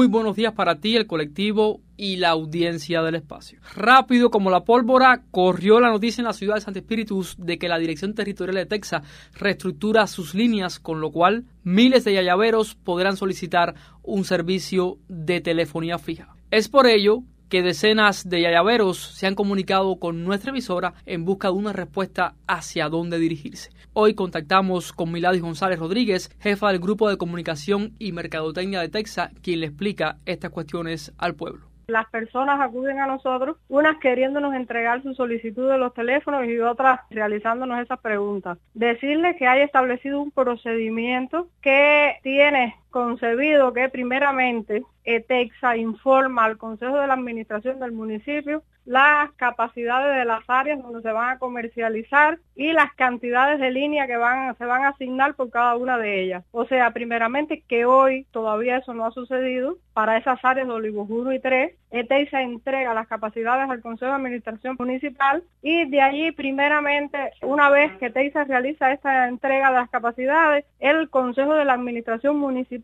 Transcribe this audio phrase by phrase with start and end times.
[0.00, 3.60] Muy buenos días para ti, el colectivo y la audiencia del espacio.
[3.76, 7.68] Rápido como la pólvora, corrió la noticia en la ciudad de Santo Espíritus de que
[7.68, 9.02] la Dirección Territorial de Texas
[9.34, 15.98] reestructura sus líneas, con lo cual miles de yayaveros podrán solicitar un servicio de telefonía
[15.98, 16.34] fija.
[16.50, 21.48] Es por ello que decenas de yayaveros se han comunicado con nuestra emisora en busca
[21.48, 23.70] de una respuesta hacia dónde dirigirse.
[23.92, 29.32] Hoy contactamos con Milady González Rodríguez, jefa del Grupo de Comunicación y Mercadotecnia de Texas,
[29.42, 35.02] quien le explica estas cuestiones al pueblo las personas acuden a nosotros, unas queriéndonos entregar
[35.02, 38.58] su solicitud de los teléfonos y otras realizándonos esas preguntas.
[38.74, 46.98] Decirles que hay establecido un procedimiento que tiene concebido que primeramente ETEXA informa al Consejo
[46.98, 52.38] de la Administración del municipio las capacidades de las áreas donde se van a comercializar
[52.56, 56.22] y las cantidades de línea que van, se van a asignar por cada una de
[56.22, 56.44] ellas.
[56.50, 61.08] O sea, primeramente que hoy todavía eso no ha sucedido para esas áreas de Olivos
[61.08, 61.72] 1 y 3.
[61.92, 67.92] ETEXA entrega las capacidades al Consejo de Administración Municipal y de allí primeramente, una vez
[67.98, 72.79] que ETEXA realiza esta entrega de las capacidades, el Consejo de la Administración Municipal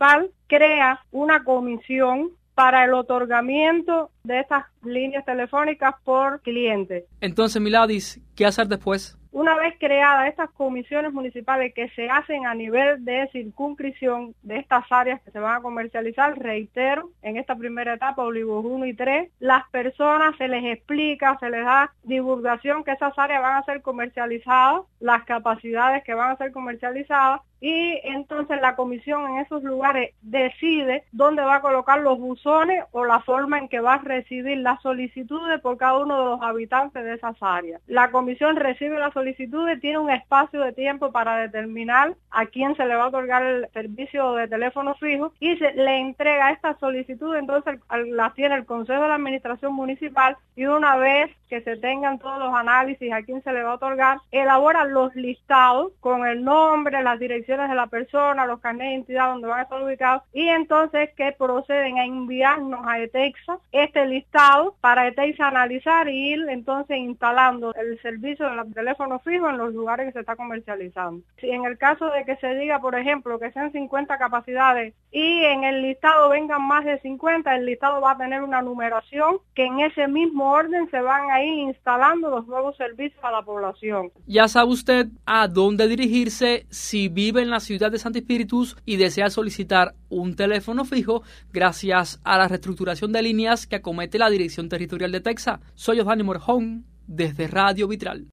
[0.46, 7.04] crea una comisión para el otorgamiento de estas líneas telefónicas por cliente.
[7.20, 9.18] Entonces, Miladis, ¿qué hacer después?
[9.30, 14.84] Una vez creadas estas comisiones municipales que se hacen a nivel de circunscripción de estas
[14.88, 19.30] áreas que se van a comercializar, reitero, en esta primera etapa, Olivos 1 y 3,
[19.38, 23.82] las personas se les explica, se les da divulgación que esas áreas van a ser
[23.82, 30.14] comercializadas, las capacidades que van a ser comercializadas y entonces la comisión en esos lugares
[30.22, 34.58] decide dónde va a colocar los buzones o la forma en que va a recibir
[34.58, 37.80] las solicitudes por cada uno de los habitantes de esas áreas.
[37.86, 42.84] La comisión recibe las solicitudes, tiene un espacio de tiempo para determinar a quién se
[42.84, 47.34] le va a otorgar el servicio de teléfono fijo y se le entrega esta solicitud,
[47.36, 52.18] entonces la tiene el Consejo de la Administración Municipal y una vez que se tengan
[52.18, 56.44] todos los análisis a quién se le va a otorgar, elabora los listados con el
[56.44, 60.22] nombre, las direcciones de la persona, los carnets de identidad donde van a estar ubicados
[60.32, 66.48] y entonces que proceden a enviarnos a ETEXA este listado para ETEXA analizar y ir
[66.48, 71.22] entonces instalando el servicio del teléfono fijo en los lugares que se está comercializando.
[71.38, 75.44] Si en el caso de que se diga, por ejemplo, que sean 50 capacidades y
[75.44, 79.64] en el listado vengan más de 50, el listado va a tener una numeración que
[79.64, 84.10] en ese mismo orden se van a ir instalando los nuevos servicios a la población.
[84.26, 88.96] Ya sabe usted a dónde dirigirse si vive en la ciudad de Santo Espíritus y
[88.96, 94.68] desea solicitar un teléfono fijo gracias a la reestructuración de líneas que acomete la Dirección
[94.68, 95.60] Territorial de Texas.
[95.74, 98.24] Soy Osvaldo Morjón desde Radio Vitral.